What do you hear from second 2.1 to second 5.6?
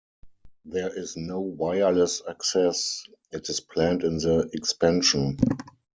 access; it is planned in the expansion.